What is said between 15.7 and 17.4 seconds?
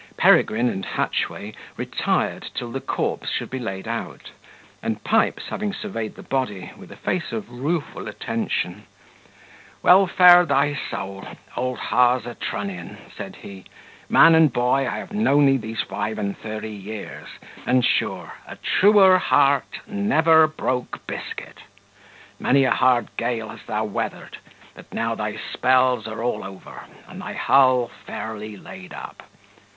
five and thirty years,